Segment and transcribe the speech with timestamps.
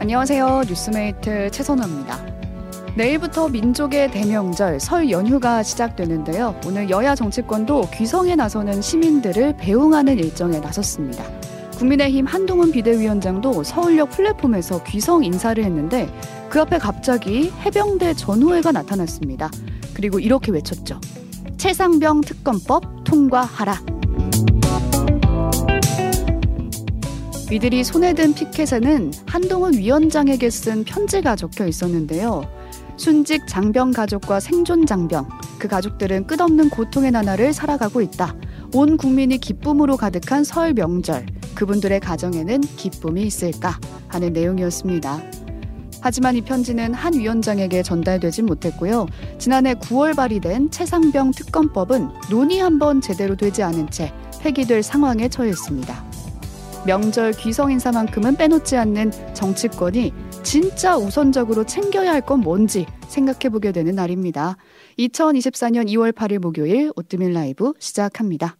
[0.00, 0.62] 안녕하세요.
[0.66, 2.18] 뉴스메이트 최선호입니다.
[2.96, 6.58] 내일부터 민족의 대명절 설 연휴가 시작되는데요.
[6.66, 11.22] 오늘 여야 정치권도 귀성에 나서는 시민들을 배웅하는 일정에 나섰습니다.
[11.76, 16.08] 국민의힘 한동훈 비대위원장도 서울역 플랫폼에서 귀성 인사를 했는데
[16.48, 19.50] 그 앞에 갑자기 해병대 전우회가 나타났습니다.
[19.92, 20.98] 그리고 이렇게 외쳤죠.
[21.58, 23.89] 최상병 특검법 통과하라.
[27.50, 32.44] 이들이 손에 든 피켓에는 한동훈 위원장에게 쓴 편지가 적혀 있었는데요.
[32.96, 38.36] 순직 장병 가족과 생존 장병, 그 가족들은 끝없는 고통의 나날을 살아가고 있다.
[38.72, 45.20] 온 국민이 기쁨으로 가득한 설 명절, 그분들의 가정에는 기쁨이 있을까 하는 내용이었습니다.
[46.02, 49.06] 하지만 이 편지는 한 위원장에게 전달되진 못했고요.
[49.38, 56.09] 지난해 9월 발의된 최상병 특검법은 논의 한번 제대로 되지 않은 채 폐기될 상황에 처했습니다.
[56.86, 60.12] 명절 귀성 인사만큼은 빼놓지 않는 정치권이
[60.42, 64.56] 진짜 우선적으로 챙겨야 할 건 뭔지 생각해 보게 되는 날입니다.
[64.98, 68.56] 2024년 2월 8일 목요일 오뜨밀 라이브 시작합니다.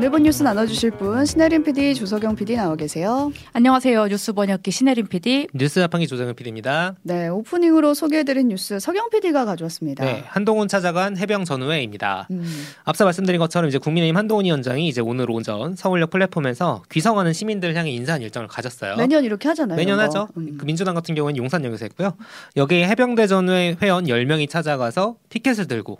[0.00, 3.30] 오늘 본 뉴스 나눠주실 분 신혜림 PD, 조석영 PD 나와 계세요.
[3.52, 4.06] 안녕하세요.
[4.06, 5.48] 뉴스 번역기 신혜림 PD.
[5.52, 6.94] 뉴스 자판기 조정현 PD입니다.
[7.02, 10.02] 네, 오프닝으로 소개해드린 뉴스 석영 PD가 가져왔습니다.
[10.02, 12.28] 네, 한동훈 찾아간 해병 전우회입니다.
[12.30, 12.50] 음,
[12.84, 17.90] 앞서 말씀드린 것처럼 이제 국민의힘 한동훈 위원장이 이제 오늘 오전 서울역 플랫폼에서 귀성하는 시민들 향해
[17.90, 18.96] 인사한 일정을 가졌어요.
[18.96, 19.76] 매년 이렇게 하잖아요.
[19.76, 20.04] 매년 이거.
[20.04, 20.28] 하죠.
[20.38, 20.56] 음.
[20.58, 22.14] 그 민주당 같은 경우는 용산역에서 했고요.
[22.56, 25.98] 여기에 해병대 전우회 회원 10명이 찾아가서 피켓을 들고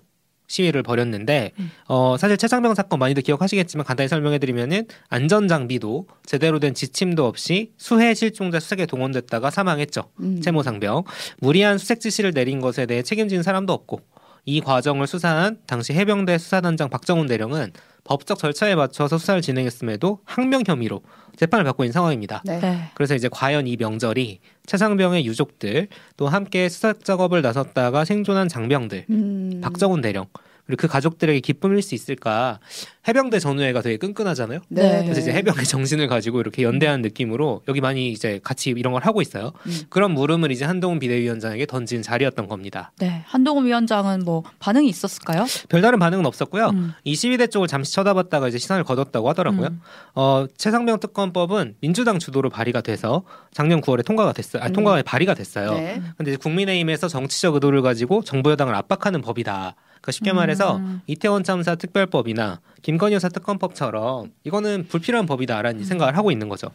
[0.51, 1.71] 시위를 벌였는데 음.
[1.87, 7.71] 어 사실 최상병 사건 많이들 기억하시겠지만 간단히 설명해 드리면은 안전 장비도 제대로 된 지침도 없이
[7.79, 10.11] 수해 실종자 수색에 동원됐다가 사망했죠.
[10.21, 10.41] 음.
[10.41, 11.05] 채모 상병
[11.39, 14.01] 무리한 수색 지시를 내린 것에 대해 책임진 사람도 없고
[14.45, 17.73] 이 과정을 수사한 당시 해병대 수사단장 박정훈 대령은
[18.05, 21.03] 법적 절차에 맞춰서 수사를 진행했음에도 항명 혐의로
[21.37, 22.43] 재판을 받고 있는 상황입니다.
[22.45, 22.59] 네.
[22.59, 22.91] 네.
[22.95, 29.61] 그래서 이제 과연 이 명절이 최상병의 유족들 또 함께 수색 작업을 나섰다가 생존한 장병들 음.
[29.63, 30.27] 박정훈 대령
[30.71, 32.61] 그리고 그 가족들에게 기쁨일 수 있을까
[33.09, 34.61] 해병대 전우회가 되게 끈끈하잖아요.
[34.69, 35.03] 네.
[35.03, 39.21] 그래서 이제 해병의 정신을 가지고 이렇게 연대하는 느낌으로 여기 많이 이제 같이 이런 걸 하고
[39.21, 39.53] 있어요.
[39.67, 39.73] 음.
[39.89, 42.93] 그런 물음을 이제 한동훈 비대위원장에게 던진 자리였던 겁니다.
[42.99, 43.23] 네.
[43.27, 45.47] 한동훈 위원장은 뭐 반응이 있었을까요?
[45.69, 46.69] 별다른 반응은 없었고요.
[46.69, 46.93] 음.
[47.03, 49.69] 이 시위대 쪽을 잠시 쳐다봤다가 이제 시선을 거뒀다고 하더라고요.
[49.69, 49.81] 음.
[50.15, 54.63] 어, 최상병 특검법은 민주당 주도로 발의가 돼서 작년 9월에 통과가 됐어요.
[54.63, 54.73] 아, 음.
[54.73, 55.73] 통과가 발의가 됐어요.
[55.73, 56.01] 네.
[56.17, 59.75] 근데 이제 국민의힘에서 정치적 의도를 가지고 정부 여당을 압박하는 법이다.
[60.01, 61.01] 그러니까 쉽게 말해서 음.
[61.07, 66.71] 이태원 참사 특별법이나 김건희 여사 특검법처럼 이거는 불필요한 법이다라는 생각을 하고 있는 거죠.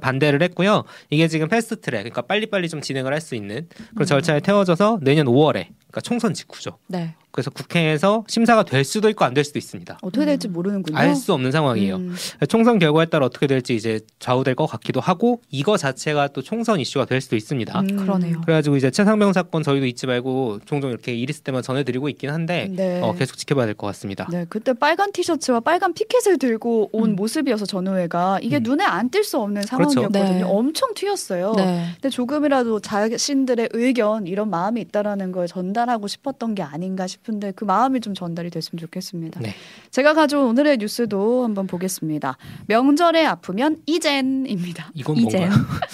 [0.00, 0.84] 반대를 했고요.
[1.08, 5.68] 이게 지금 패스트트랙, 그러니까 빨리빨리 좀 진행을 할 수 있는 그런 절차에 태워져서 내년 5월에,
[5.96, 6.76] 그러니까 총선 직후죠.
[6.88, 7.14] 네.
[7.30, 9.98] 그래서 국회에서 심사가 될 수도 있고 안 될 수도 있습니다.
[10.00, 10.96] 어떻게 될지 모르는군요.
[10.96, 11.96] 알 수 없는 상황이에요.
[11.96, 12.14] 음.
[12.48, 17.04] 총선 결과에 따라 어떻게 될지 이제 좌우될 것 같기도 하고 이거 자체가 또 총선 이슈가
[17.04, 17.78] 될 수도 있습니다.
[17.80, 17.96] 음.
[17.96, 18.40] 그러네요.
[18.40, 22.68] 그래가지고 이제 최상병 사건 저희도 잊지 말고 종종 이렇게 일 있을 때만 전해드리고 있긴 한데
[22.74, 23.00] 네.
[23.02, 24.26] 어, 계속 지켜봐야 될 것 같습니다.
[24.30, 27.16] 네, 그때 빨간 티셔츠와 빨간 피켓을 들고 온 음.
[27.16, 28.62] 모습이어서 전우회가 이게 음.
[28.62, 29.90] 눈에 안 띌 수 없는 그렇죠.
[29.90, 30.34] 상황이었거든요.
[30.38, 30.42] 네.
[30.42, 31.52] 엄청 튀었어요.
[31.56, 31.88] 네.
[32.00, 35.46] 근데 조금이라도 자신들의 의견 이런 마음이 있다라는 걸
[35.86, 39.40] 전달하고 싶었던 게 아닌가 싶은데 그 마음이 좀 전달이 됐으면 좋겠습니다.
[39.40, 39.54] 네.
[39.90, 42.36] 제가 가져온 오늘의 뉴스도 한번 보겠습니다.
[42.66, 44.90] 명절에 아프면 이젠입니다.
[44.94, 45.48] 이건 이젠.
[45.48, 45.86] 뭔가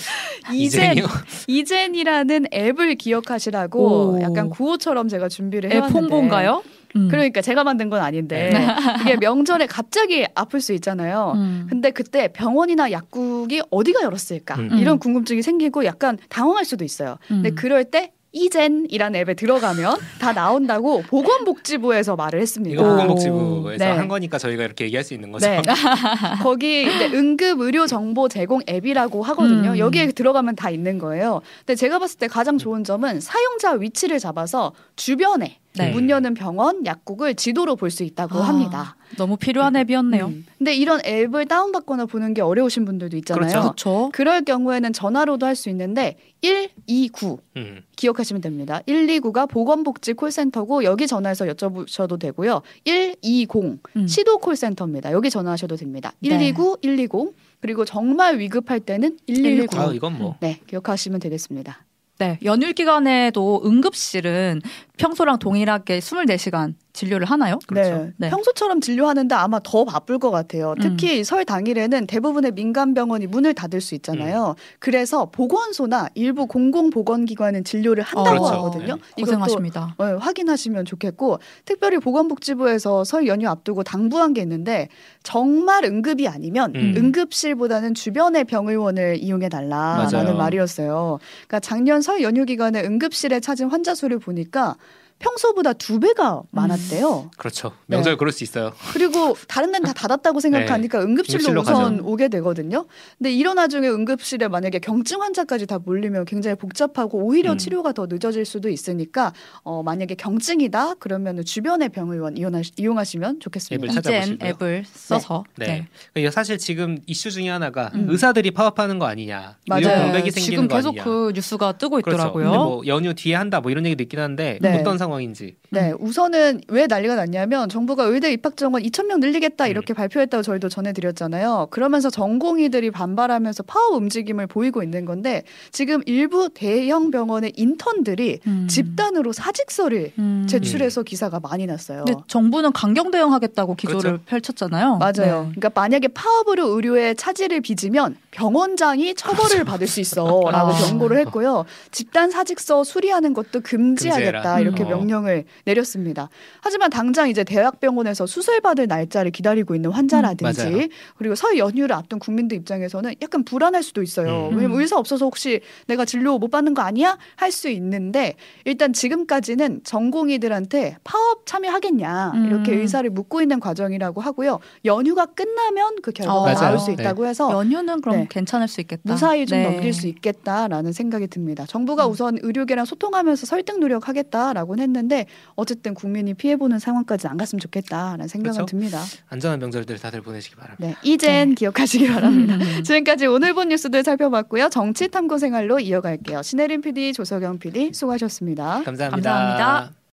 [0.53, 1.07] 이젠 이젠이요?
[1.47, 4.21] 이젠이라는 앱을 기억하시라고 오.
[4.23, 6.63] 약간 구호처럼 제가 준비를 애 해왔는데 폰본가요?
[6.97, 7.09] 음.
[7.09, 8.53] 그러니까 제가 만든 건 아닌데
[9.01, 11.33] 이게 명절에 갑자기 아플 수 있잖아요.
[11.37, 11.67] 음.
[11.69, 14.79] 근데 그때 병원이나 약국이 어디가 열었을까 음.
[14.79, 14.99] 이런 음.
[14.99, 17.19] 궁금증이 생기고 약간 당황할 수도 있어요.
[17.29, 17.55] 근데 음.
[17.55, 22.75] 그럴 때 이젠이라는 앱에 들어가면 다 나온다고 보건복지부에서 말을 했습니다.
[22.75, 23.91] 이거 보건복지부에서 네.
[23.91, 25.47] 한 거니까 저희가 이렇게 얘기할 수 있는 거죠.
[25.47, 25.61] 네.
[26.43, 29.73] 거기 이제 응급 의료 정보 제공 앱이라고 하거든요.
[29.73, 29.79] 음.
[29.79, 31.43] 여기에 들어가면 다 있는 거예요.
[31.59, 35.91] 근데 제가 봤을 때 가장 좋은 점은 사용자 위치를 잡아서 주변에 네.
[35.93, 38.97] 문 여는 병원, 약국을 지도로 볼 수 있다고 아, 합니다.
[39.17, 40.27] 너무 필요한 앱이었네요.
[40.27, 40.47] 음.
[40.59, 43.41] 근데 이런 앱을 다운받거나 보는 게 어려우신 분들도 있잖아요.
[43.49, 43.61] 그렇죠.
[43.63, 44.11] 그렇죠.
[44.13, 47.83] 그럴 경우에는 전화로도 할 수 있는데 129 음.
[47.97, 48.81] 기억하시면 됩니다.
[48.87, 52.63] 129가 보건복지 콜센터고 여기 전화해서 여쭤보셔도 되고요.
[52.85, 54.07] 120 음.
[54.07, 55.13] 시도 콜센터입니다.
[55.13, 56.13] 여기 전화하셔도 됩니다.
[56.21, 56.31] 네.
[56.31, 59.79] 129 120 그리고 정말 위급할 때는 119.
[59.79, 61.85] 아 이건 뭐 네, 기억하시면 되겠습니다.
[62.19, 64.61] 네, 연휴 기간에도 응급실은
[65.03, 67.59] 평소랑 동일하게 24시간 진료를 하나요?
[67.67, 67.91] 그렇죠.
[67.91, 68.13] 네.
[68.19, 68.31] 네.
[68.31, 70.75] 평소처럼 진료하는데 아마 더 바쁠 것 같아요.
[70.81, 74.55] 특히 설 당일에는 대부분의 민간 병원이 문을 닫을 수 있잖아요.
[74.79, 78.55] 그래서 보건소나 일부 공공보건기관은 진료를 한다고 그렇죠.
[78.59, 78.97] 하거든요.
[78.97, 79.23] 네.
[79.23, 79.95] 고생하십니다.
[79.99, 84.89] 어, 확인하시면 좋겠고 특별히 보건복지부에서 설 연휴 앞두고 당부한 게 있는데
[85.23, 86.95] 정말 응급이 아니면 음.
[86.97, 90.37] 응급실보다는 주변의 병의원을 이용해 달라라는.
[90.37, 91.19] 말이었어요.
[91.47, 94.77] 그러니까 작년 설 연휴 기간에 응급실에 찾은 환자 수를 보니까
[95.23, 97.31] 평소보다 두 배가 많았대요.
[97.37, 97.69] 그렇죠.
[97.87, 97.97] 네.
[97.97, 98.73] 명절 그럴 수 있어요.
[98.93, 101.49] 그리고 다른 데는 다 닫았다고 생각하니까 응급실로 네.
[101.51, 102.09] 응급실로 우선 가죠.
[102.09, 102.87] 오게 되거든요.
[103.19, 107.59] 근데 이런 와중에 응급실에 만약에 경증 환자까지 다 몰리면 굉장히 복잡하고 오히려 음.
[107.59, 109.33] 치료가 더 늦어질 수도 있으니까
[109.63, 113.85] 어, 만약에 경증이다 그러면 주변의 병의원 이용하시, 이용하시면 좋겠습니다.
[113.85, 114.37] 앱을 찾아보시고요.
[114.37, 115.67] 이젠 앱을 써서 네.
[115.67, 115.87] 네.
[116.13, 118.07] 그러니까 사실 지금 이슈 중에 하나가 음.
[118.11, 120.03] 의사들이 파업하는 거 아니냐, 맞아요.
[120.03, 121.05] 공백이 생기는 지금 거 계속 아니냐.
[121.05, 122.17] 그 뉴스가 뜨고 그렇죠.
[122.17, 122.45] 있더라고요.
[122.45, 124.81] 근데 뭐 연휴 뒤에 한다 뭐 이런 얘기도 있긴 한데 네.
[124.81, 129.65] 어떤 상황 인지 네, 우선은 왜 난리가 났냐면 정부가 의대 입학 정원 2천 명 늘리겠다
[129.65, 129.71] 음.
[129.71, 131.69] 이렇게 발표했다고 저희도 전해드렸잖아요.
[131.71, 138.69] 그러면서 전공의들이 반발하면서 파업 움직임을 보이고 있는 건데 지금 일부 대형 병원의 인턴들이 음.
[138.69, 140.47] 집단으로 사직서를 음.
[140.47, 142.05] 제출해서 기사가 많이 났어요.
[142.05, 144.25] 근데 정부는 강경 대응하겠다고 기조를 그렇죠.
[144.27, 144.97] 펼쳤잖아요.
[144.99, 145.13] 맞아요.
[145.15, 145.53] 네.
[145.55, 150.71] 그러니까 만약에 파업으로 의료에 차질을 빚으면 병원장이 처벌을 받을 수 있어라고 아.
[150.73, 151.65] 경고를 했고요.
[151.91, 154.61] 집단 사직서 수리하는 것도 금지하겠다 금지해라.
[154.61, 154.91] 이렇게 음.
[155.03, 156.29] 명령을 내렸습니다.
[156.61, 160.89] 하지만 당장 이제 대학병원에서 수술받을 날짜를 기다리고 있는 환자라든지 음.
[161.17, 164.49] 그리고 설 연휴를 앞둔 국민들 입장에서는 약간 불안할 수도 있어요.
[164.51, 164.57] 음.
[164.57, 167.19] 왜냐면 의사 없어서 혹시 내가 진료 못 받는 거 아니야?
[167.37, 168.35] 할 수 있는데
[168.65, 172.47] 일단 지금까지는 전공의들한테 파업 참여하겠냐 음.
[172.47, 174.59] 이렇게 의사를 묻고 있는 과정이라고 하고요.
[174.87, 176.79] 연휴가 끝나면 그 결과가 어, 나올.
[176.79, 178.27] 수 있다고 해서 연휴는 그럼 네.
[178.31, 179.03] 괜찮을 수 있겠다.
[179.05, 179.65] 무사히 좀 네.
[179.71, 181.67] 넘길 수 있겠다라는 생각이 듭니다.
[181.69, 182.11] 정부가 음.
[182.11, 188.67] 우선 의료계랑 소통하면서 설득 노력하겠다라고는 했는데 어쨌든 국민이 피해보는 상황까지 안 갔으면 좋겠다라는 생각은 그렇죠.
[188.67, 189.03] 듭니다.
[189.29, 190.87] 안전한 명절들 다들 보내시기 바랍니다.
[190.87, 192.55] 네, 이젠 기억하시기 바랍니다.
[192.57, 192.83] 음.
[192.83, 194.69] 지금까지 오늘 본 뉴스들 살펴봤고요.
[194.69, 196.43] 정치 탐구 생활로 이어갈게요.
[196.43, 198.83] 신혜림 PD, 조석영 PD 수고하셨습니다.
[198.85, 199.33] 감사합니다.
[199.33, 200.02] 감사합니다.